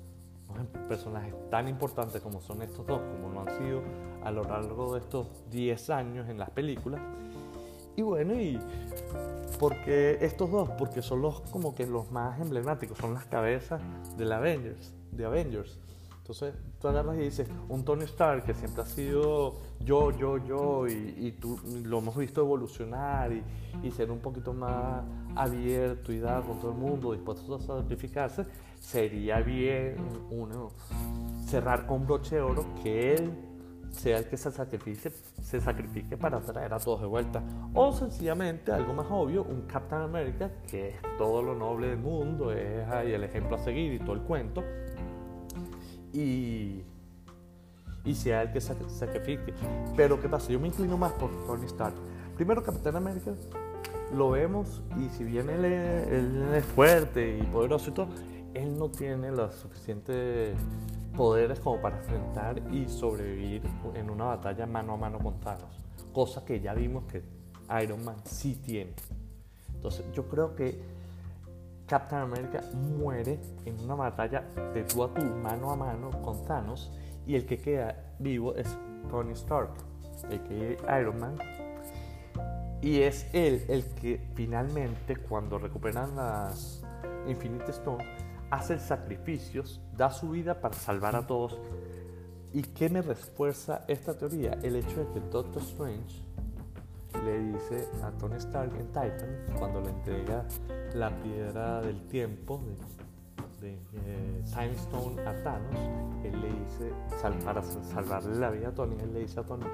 Personajes 0.87 1.33
tan 1.49 1.67
importantes 1.67 2.21
como 2.21 2.41
son 2.41 2.61
estos 2.61 2.85
dos, 2.85 2.99
como 2.99 3.33
lo 3.33 3.41
han 3.41 3.57
sido 3.57 3.81
a 4.23 4.31
lo 4.31 4.43
largo 4.43 4.93
de 4.93 4.99
estos 4.99 5.27
10 5.51 5.89
años 5.91 6.29
en 6.29 6.37
las 6.37 6.49
películas. 6.49 7.01
Y 7.95 8.01
bueno, 8.01 8.33
y 8.33 8.59
porque 9.59 10.17
estos 10.21 10.49
dos, 10.49 10.69
porque 10.77 11.01
son 11.01 11.21
los 11.21 11.41
como 11.41 11.75
que 11.75 11.85
los 11.85 12.11
más 12.11 12.39
emblemáticos, 12.39 12.97
son 12.97 13.13
las 13.13 13.25
cabezas 13.25 13.81
de 14.17 14.33
Avengers, 14.33 14.93
de 15.11 15.25
Avengers. 15.25 15.77
Entonces 16.29 16.53
tú 16.79 16.87
agarras 16.87 17.17
y 17.17 17.21
dices, 17.21 17.49
un 17.67 17.83
Tony 17.83 18.03
Stark 18.03 18.45
que 18.45 18.53
siempre 18.53 18.83
ha 18.83 18.85
sido 18.85 19.55
yo, 19.79 20.11
yo, 20.11 20.37
yo, 20.37 20.87
y, 20.87 21.35
tú 21.41 21.59
lo 21.83 21.97
hemos 21.97 22.15
visto 22.15 22.41
evolucionar 22.41 23.33
y, 23.33 23.43
y, 23.81 23.89
ser 23.91 24.11
un 24.11 24.19
poquito 24.19 24.53
más 24.53 25.03
abierto 25.35 26.13
y 26.13 26.19
dar 26.19 26.43
con 26.43 26.59
todo 26.59 26.71
el 26.71 26.77
mundo, 26.77 27.13
dispuesto 27.13 27.55
a 27.55 27.59
sacrificarse, 27.59 28.45
sería 28.79 29.41
bien 29.41 29.97
uno 30.31 30.69
cerrar 31.45 31.85
con 31.85 32.05
broche 32.05 32.35
de 32.35 32.41
oro 32.41 32.65
que 32.81 33.13
él 33.13 33.31
sea 33.91 34.19
el 34.19 34.25
que 34.25 34.37
se 34.37 34.51
sacrifique, 34.51 35.11
se 35.41 35.59
sacrifique 35.59 36.15
para 36.15 36.39
traer 36.39 36.73
a 36.73 36.79
todos 36.79 37.01
de 37.01 37.07
vuelta. 37.07 37.43
O 37.73 37.91
sencillamente, 37.91 38.71
algo 38.71 38.93
más 38.93 39.07
obvio, 39.09 39.43
un 39.43 39.63
Captain 39.63 40.01
America, 40.01 40.51
que 40.69 40.89
es 40.89 40.95
todo 41.17 41.41
lo 41.41 41.55
noble 41.55 41.87
del 41.87 41.97
mundo, 41.97 42.51
es 42.51 42.87
ahí 42.89 43.11
el 43.11 43.23
ejemplo 43.23 43.55
a 43.55 43.59
seguir 43.59 43.93
y 43.93 43.99
todo 43.99 44.13
el 44.13 44.21
cuento. 44.21 44.63
Y, 46.13 46.83
y 48.05 48.15
sea 48.15 48.43
el 48.43 48.51
que 48.51 48.61
se 48.61 48.75
sacrifique. 48.89 49.53
Pero 49.95 50.21
¿qué 50.21 50.29
pasa? 50.29 50.51
Yo 50.51 50.59
me 50.59 50.67
inclino 50.67 50.97
más 50.97 51.11
por 51.13 51.29
Tony 51.45 51.65
Stark. 51.65 51.95
Primero, 52.35 52.63
Captain 52.63 52.95
America, 52.95 53.31
lo 54.13 54.31
vemos 54.31 54.81
y 54.97 55.09
si 55.09 55.23
bien 55.23 55.49
él 55.49 55.65
es 55.65 56.65
fuerte 56.65 57.37
y 57.37 57.43
poderoso 57.43 57.89
y 57.89 57.93
todo, 57.93 58.07
él 58.53 58.77
no 58.77 58.89
tiene 58.89 59.31
la 59.31 59.51
suficiente 59.51 60.53
poderes 61.15 61.59
como 61.59 61.81
para 61.81 61.97
enfrentar 61.97 62.61
y 62.71 62.87
sobrevivir 62.87 63.61
en 63.95 64.09
una 64.09 64.25
batalla 64.25 64.65
mano 64.65 64.93
a 64.93 64.97
mano 64.97 65.19
con 65.19 65.39
Thanos, 65.39 65.83
cosa 66.13 66.45
que 66.45 66.59
ya 66.59 66.73
vimos 66.73 67.03
que 67.05 67.23
Iron 67.81 68.03
Man 68.03 68.17
sí 68.23 68.55
tiene. 68.55 68.93
Entonces 69.73 70.05
yo 70.13 70.27
creo 70.27 70.55
que 70.55 70.79
Captain 71.87 72.21
America 72.21 72.61
muere 72.73 73.39
en 73.65 73.79
una 73.83 73.95
batalla 73.95 74.41
de 74.73 74.83
tú 74.83 75.03
a 75.03 75.13
tú, 75.13 75.21
mano 75.21 75.71
a 75.71 75.75
mano 75.75 76.09
con 76.21 76.43
Thanos, 76.45 76.91
y 77.25 77.35
el 77.35 77.45
que 77.45 77.59
queda 77.59 78.13
vivo 78.19 78.55
es 78.55 78.77
Tony 79.09 79.33
Stark, 79.33 79.71
el 80.29 80.41
que 80.43 80.77
Iron 80.99 81.19
Man. 81.19 81.35
Y 82.81 83.01
es 83.01 83.27
él 83.33 83.65
el 83.67 83.83
que 83.95 84.21
finalmente, 84.35 85.17
cuando 85.17 85.57
recuperan 85.57 86.15
las 86.15 86.81
Infinite 87.27 87.71
Stones, 87.71 88.07
hace 88.49 88.79
sacrificios, 88.79 89.81
da 89.95 90.11
su 90.11 90.29
vida 90.29 90.59
para 90.61 90.75
salvar 90.75 91.15
a 91.15 91.25
todos. 91.25 91.57
¿Y 92.53 92.63
qué 92.63 92.89
me 92.89 93.01
refuerza 93.01 93.85
esta 93.87 94.17
teoría? 94.17 94.57
El 94.63 94.75
hecho 94.75 95.05
de 95.05 95.13
que 95.13 95.19
Doctor 95.29 95.61
Strange 95.61 96.23
le 97.23 97.39
dice 97.39 97.87
a 98.03 98.11
Tony 98.11 98.37
Stark 98.37 98.71
en 98.75 98.87
Titan, 98.87 99.57
cuando 99.57 99.81
le 99.81 99.89
entrega 99.89 100.45
la 100.95 101.09
piedra 101.21 101.81
del 101.81 102.07
tiempo 102.07 102.61
de, 103.61 103.73
eh, 103.73 104.43
Time 104.51 104.71
Stone 104.71 105.21
a 105.21 105.43
Thanos, 105.43 105.79
él 106.23 106.41
le 106.41 106.47
dice, 106.47 106.93
para 107.43 107.61
salvarle 107.61 108.39
la 108.39 108.49
vida 108.49 108.69
a 108.69 108.71
Tony, 108.71 108.95
él 109.01 109.13
le 109.13 109.19
dice 109.21 109.39
a 109.39 109.43
Tony, 109.43 109.65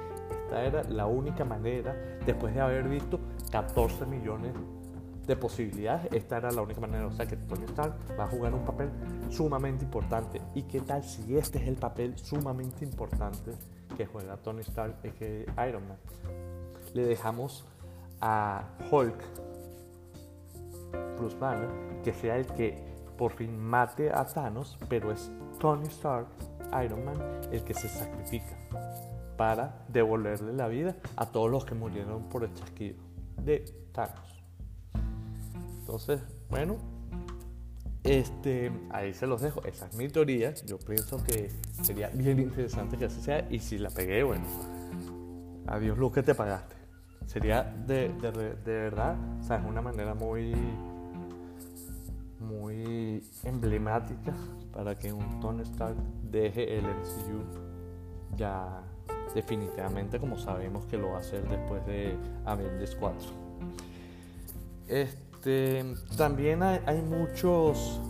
esta 0.44 0.64
era 0.64 0.84
la 0.84 1.06
única 1.06 1.46
manera, 1.46 1.96
después 2.26 2.54
de 2.54 2.62
haber 2.62 2.90
visto 2.90 3.20
14 3.52 4.06
millones 4.06 4.54
de 4.54 4.60
posibilidades, 5.36 6.14
esta 6.14 6.38
era 6.38 6.52
la 6.52 6.62
única 6.62 6.80
manera. 6.80 7.08
O 7.08 7.12
sea 7.12 7.26
que 7.26 7.36
Tony 7.36 7.66
Stark 7.66 7.96
va 8.20 8.26
a 8.26 8.28
jugar 8.28 8.54
un 8.54 8.64
papel 8.64 8.90
sumamente 9.30 9.84
importante. 9.86 10.42
¿Y 10.54 10.64
qué 10.64 10.82
tal 10.82 11.04
si 11.04 11.38
este 11.38 11.58
es 11.58 11.68
el 11.68 11.76
papel 11.76 12.18
sumamente 12.18 12.86
importante 12.86 13.52
que 13.98 14.06
juega 14.06 14.38
Tony 14.38 14.62
Stark, 14.62 14.98
es 15.04 15.14
que 15.14 15.46
Iron 15.68 15.88
Man? 15.88 15.98
Le 16.94 17.06
dejamos 17.06 17.66
a 18.22 18.64
Hulk, 18.92 19.24
Bruce 21.18 21.38
Banner, 21.38 21.70
que 22.04 22.14
sea 22.14 22.38
el 22.38 22.46
que 22.46 22.78
por 23.18 23.32
fin 23.32 23.58
mate 23.58 24.12
a 24.12 24.26
Thanos, 24.26 24.78
pero 24.90 25.12
es 25.12 25.32
Tony 25.60 25.88
Stark, 25.88 26.28
Iron 26.84 27.06
Man, 27.06 27.18
el 27.52 27.64
que 27.64 27.74
se 27.74 27.88
sacrifica 27.88 28.58
para 29.38 29.86
devolverle 29.90 30.54
la 30.54 30.68
vida 30.68 30.96
a 31.16 31.26
todos 31.26 31.50
los 31.50 31.66
que 31.66 31.76
murieron 31.76 32.24
por 32.30 32.44
el 32.44 32.54
chasquido 32.54 32.98
de 33.42 33.66
Thanos. 33.92 34.35
Entonces, 35.86 36.20
bueno, 36.50 36.78
este, 38.04 38.72
ahí 38.90 39.14
se 39.14 39.28
los 39.28 39.40
dejo. 39.40 39.64
Esa 39.66 39.86
es 39.86 39.96
mi 39.96 40.10
teoría. 40.10 40.52
Yo 40.66 40.80
pienso 40.80 41.24
que 41.24 41.52
sería 41.84 42.10
bien 42.10 42.40
interesante 42.40 42.98
que 42.98 43.06
así 43.06 43.22
sea. 43.22 43.46
Y 43.52 43.60
si 43.60 43.78
la 43.78 43.92
pegué, 43.92 44.24
bueno, 44.24 44.46
adiós 45.68 45.96
luz 46.00 46.12
que 46.12 46.24
te 46.24 46.34
pagaste. 46.34 46.76
Sería 47.28 47.62
de, 47.86 48.08
verdad, 48.66 49.16
o 49.40 49.44
sea, 49.44 49.58
es 49.58 49.66
una 49.66 49.84
manera 49.84 50.16
muy, 50.16 50.56
muy 52.40 53.24
emblemática 53.44 54.34
para 54.74 54.98
que 54.98 55.14
un 55.14 55.40
Tony 55.40 55.62
Stark 55.62 55.98
deje 56.32 56.80
el 56.80 56.86
MCU 56.86 57.44
ya 58.36 58.82
definitivamente 59.36 60.20
como 60.20 60.38
sabemos 60.38 60.86
que 60.86 60.98
lo 60.98 61.10
va 61.10 61.18
a 61.18 61.20
hacer 61.20 61.48
después 61.48 61.86
de 61.86 62.18
Avengers 62.46 62.96
4. 62.96 63.46
Este, 64.88 65.25
este, 65.46 65.86
también 66.18 66.64
hay, 66.64 67.02
muchos, 67.04 68.02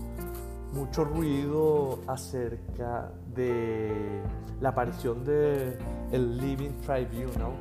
mucho 0.72 1.04
ruido 1.04 2.00
acerca 2.08 3.12
de 3.34 4.22
la 4.62 4.70
aparición 4.70 5.26
de 5.26 5.78
el 6.14 6.38
Living 6.38 6.80
Tribunal 6.80 7.52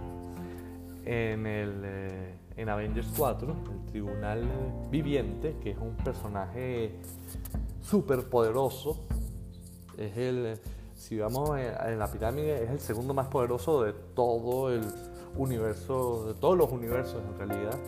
en, 1.04 1.46
el, 1.46 1.82
eh, 1.84 2.34
en 2.56 2.68
Avengers 2.68 3.08
4, 3.16 3.56
el 3.72 3.84
Tribunal 3.86 4.48
Viviente, 4.92 5.56
que 5.60 5.70
es 5.72 5.78
un 5.78 5.96
personaje 5.96 6.94
súper 7.80 8.28
poderoso. 8.28 9.04
Es 9.98 10.16
el, 10.16 10.60
si 10.94 11.18
vamos 11.18 11.50
en 11.58 11.98
la 11.98 12.12
pirámide, 12.12 12.62
es 12.62 12.70
el 12.70 12.80
segundo 12.80 13.12
más 13.12 13.26
poderoso 13.26 13.82
de 13.82 13.92
todo 13.92 14.72
el 14.72 14.84
universo, 15.36 16.26
de 16.26 16.34
todos 16.34 16.56
los 16.56 16.70
universos 16.70 17.22
en 17.22 17.38
realidad, 17.38 17.78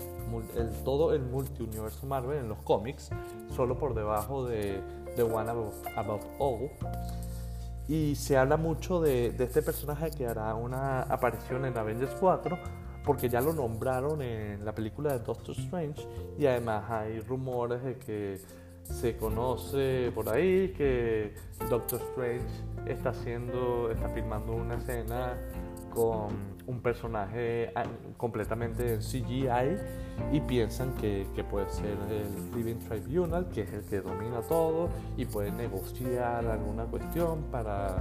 el, 0.56 0.70
todo 0.84 1.12
el 1.12 1.22
multiuniverso 1.22 2.06
Marvel 2.06 2.38
en 2.38 2.48
los 2.48 2.58
cómics, 2.58 3.10
solo 3.54 3.78
por 3.78 3.94
debajo 3.94 4.46
de 4.46 4.80
The 5.14 5.22
One 5.22 5.50
Above, 5.50 6.24
All. 6.38 6.70
Y 7.88 8.16
se 8.16 8.36
habla 8.36 8.56
mucho 8.56 9.00
de, 9.00 9.30
de, 9.30 9.44
este 9.44 9.62
personaje 9.62 10.10
que 10.10 10.26
hará 10.26 10.54
una 10.54 11.02
aparición 11.02 11.64
en 11.64 11.78
Avengers 11.78 12.14
4, 12.18 12.58
porque 13.04 13.28
ya 13.28 13.40
lo 13.40 13.52
nombraron 13.52 14.20
en 14.22 14.64
la 14.64 14.74
película 14.74 15.12
de 15.12 15.20
Doctor 15.20 15.54
Strange, 15.56 16.06
y 16.36 16.46
además 16.46 16.90
hay 16.90 17.20
rumores 17.20 17.82
de 17.84 17.96
que 17.96 18.40
se 18.82 19.16
conoce 19.16 20.10
por 20.14 20.28
ahí 20.28 20.72
que 20.76 21.34
Doctor 21.68 22.00
Strange 22.00 22.46
está 22.86 23.10
haciendo, 23.10 23.90
está 23.90 24.08
filmando 24.08 24.52
una 24.52 24.74
escena 24.74 25.34
con 25.92 26.55
un 26.66 26.80
personaje 26.80 27.70
ah, 27.74 27.84
completamente 28.16 28.98
CGI 28.98 29.78
y 30.32 30.40
piensan 30.40 30.94
que, 30.94 31.26
que, 31.34 31.44
puede 31.44 31.68
ser 31.70 31.96
el 32.10 32.56
Living 32.56 32.78
Tribunal, 32.78 33.48
que 33.50 33.62
es 33.62 33.72
el 33.72 33.84
que 33.84 34.00
domina 34.00 34.40
todo 34.40 34.88
y 35.16 35.24
puede 35.26 35.52
negociar 35.52 36.46
alguna 36.46 36.84
cuestión 36.84 37.44
para, 37.50 37.98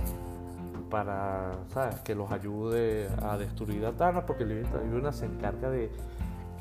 para 0.89 1.51
¿sabes? 1.73 1.99
que 2.01 2.15
los 2.15 2.32
ayude 2.32 3.10
a 3.21 3.38
destruir 3.38 3.86
a 3.86 3.91
Thanos, 3.91 4.23
porque 4.25 4.43
el 4.43 4.49
Living 4.49 4.69
Tribunal 4.69 5.13
se 5.13 5.25
encarga 5.25 5.69
de 5.69 5.91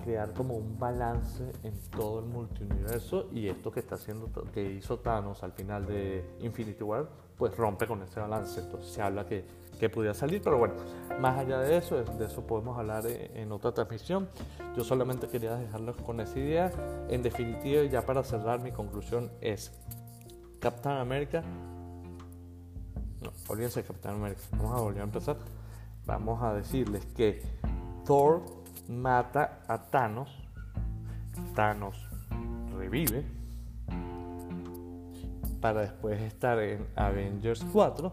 crear 0.04 0.34
como 0.34 0.54
un 0.54 0.78
balance 0.78 1.42
en 1.62 1.72
todo 1.90 2.20
el 2.20 2.26
multiuniverso 2.26 3.28
y 3.32 3.48
esto 3.48 3.72
que 3.72 3.80
está 3.80 3.94
haciendo 3.94 4.30
que 4.52 4.72
hizo 4.72 4.98
Thanos 4.98 5.42
al 5.42 5.52
final 5.52 5.86
de 5.86 6.36
Infinity 6.40 6.84
War 6.84 7.08
pues 7.38 7.56
rompe 7.56 7.86
con 7.86 8.02
ese 8.02 8.20
balance 8.20 8.60
entonces 8.60 8.92
se 8.92 9.00
habla 9.00 9.26
que, 9.26 9.46
que 9.78 9.88
pudiera 9.88 10.14
salir 10.14 10.40
pero 10.42 10.58
bueno 10.58 10.74
más 11.20 11.38
allá 11.38 11.58
de 11.60 11.76
eso 11.76 12.02
de 12.02 12.24
eso 12.24 12.46
podemos 12.46 12.78
hablar 12.78 13.06
en 13.06 13.52
otra 13.52 13.72
transmisión. 13.72 14.28
Yo 14.76 14.82
solamente 14.82 15.28
quería 15.28 15.54
dejarlos 15.54 15.96
con 15.98 16.18
esa 16.18 16.38
idea. 16.38 16.72
En 17.08 17.22
definitiva 17.22 17.84
ya 17.84 18.02
para 18.02 18.24
cerrar 18.24 18.60
mi 18.60 18.72
conclusión 18.72 19.30
es 19.40 19.72
Captain 20.60 20.96
America 20.96 21.44
no 23.24 23.32
olvídense 23.48 23.82
de 23.82 23.88
Captain 23.88 24.14
America 24.14 24.40
vamos 24.52 24.76
a 24.76 24.80
volver 24.80 25.00
a 25.00 25.04
empezar. 25.04 25.36
Vamos 26.06 26.42
a 26.42 26.52
decirles 26.54 27.06
que 27.16 27.42
Thor 28.04 28.42
mata 28.88 29.60
a 29.66 29.78
Thanos, 29.78 30.28
Thanos 31.54 31.96
revive 32.76 33.24
para 35.60 35.80
después 35.80 36.20
estar 36.20 36.58
en 36.58 36.86
Avengers 36.94 37.64
4 37.72 38.12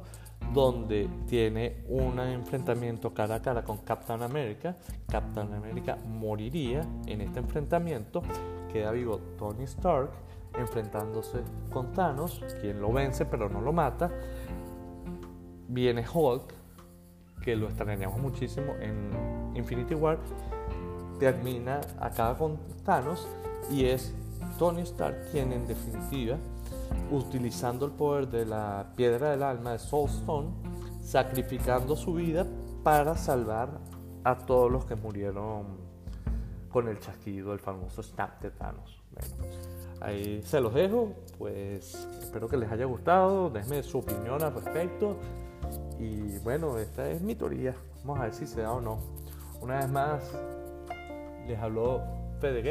donde 0.54 1.10
tiene 1.28 1.84
un 1.88 2.20
enfrentamiento 2.20 3.14
cara 3.14 3.36
a 3.36 3.42
cara 3.42 3.64
con 3.64 3.80
Captain 3.80 4.22
America. 4.22 4.76
Captain 5.08 5.54
America 5.54 5.98
moriría 6.08 6.82
en 7.08 7.22
este 7.22 7.40
enfrentamiento. 7.40 8.22
Queda 8.72 8.92
vivo 8.92 9.20
Tony 9.38 9.64
Stark 9.64 10.12
enfrentándose 10.54 11.40
con 11.72 11.94
Thanos, 11.94 12.42
quien 12.60 12.82
lo 12.82 12.92
vence 12.92 13.26
pero 13.26 13.50
no 13.50 13.62
lo 13.62 13.72
mata. 13.72 14.10
Viene 15.68 16.04
Hulk, 16.14 16.54
que 17.42 17.56
lo 17.56 17.68
extrañamos 17.68 18.20
muchísimo 18.20 18.74
en 18.82 19.56
Infinity 19.56 19.96
War 19.96 20.20
termina, 21.22 21.82
acaba 22.00 22.36
con 22.36 22.58
Thanos 22.84 23.28
y 23.70 23.86
es 23.86 24.12
Tony 24.62 24.84
Stark 24.84 25.32
quien 25.32 25.52
en 25.54 25.66
definitiva 25.66 26.38
utilizando 27.10 27.88
el 27.88 27.94
poder 27.94 28.28
de 28.28 28.46
la 28.46 28.94
piedra 28.96 29.32
del 29.32 29.42
alma 29.42 29.72
de 29.72 29.80
Soulstone, 29.80 30.50
sacrificando 31.02 31.96
su 31.96 32.14
vida 32.14 32.46
para 32.84 33.18
salvar 33.18 33.80
a 34.24 34.38
todos 34.38 34.72
los 34.72 34.86
que 34.86 34.94
murieron 34.96 35.66
con 36.70 36.88
el 36.88 37.00
chasquido, 37.00 37.54
el 37.54 37.60
famoso 37.60 38.04
snap 38.04 38.40
de 38.40 38.52
Thanos. 38.52 39.02
ahí 40.00 40.44
se 40.44 40.62
los 40.62 40.76
dejo, 40.76 41.16
pues 41.40 42.08
espero 42.22 42.48
que 42.48 42.58
les 42.58 42.72
haya 42.72 42.86
gustado, 42.86 43.50
denme 43.50 43.82
su 43.82 43.98
opinión 43.98 44.44
al 44.44 44.54
respecto 44.54 45.18
y 45.98 46.38
bueno, 46.44 46.78
esta 46.78 47.10
es 47.10 47.20
mi 47.20 47.34
teoría, 47.34 47.74
vamos 48.04 48.20
a 48.20 48.24
ver 48.26 48.34
si 48.36 48.46
se 48.46 48.62
da 48.62 48.74
o 48.74 48.80
no. 48.80 49.00
Una 49.60 49.80
vez 49.80 49.90
más, 49.90 50.22
les 51.48 51.58
habló 51.58 52.04
Fede 52.40 52.62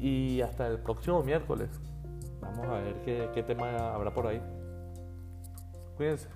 y 0.00 0.40
hasta 0.40 0.66
el 0.66 0.78
próximo 0.78 1.22
miércoles. 1.22 1.68
Vamos 2.40 2.66
a 2.66 2.80
ver 2.80 2.94
qué, 3.34 3.42
tema 3.42 3.94
habrá 3.94 4.12
por 4.12 4.26
ahí. 4.26 4.40
Cuídense. 5.96 6.28